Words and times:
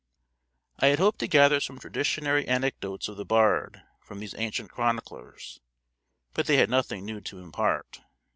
I 0.79 0.87
had 0.87 0.97
hoped 0.97 1.19
to 1.19 1.27
gather 1.27 1.59
some 1.59 1.77
traditionary 1.77 2.47
anecdotes 2.47 3.07
of 3.07 3.17
the 3.17 3.23
bard 3.23 3.83
from 4.03 4.17
these 4.19 4.33
ancient 4.35 4.71
chroniclers, 4.71 5.59
but 6.33 6.47
they 6.47 6.57
had 6.57 6.71
nothing 6.71 7.05
new 7.05 7.21
to 7.21 7.37
impart. 7.37 8.01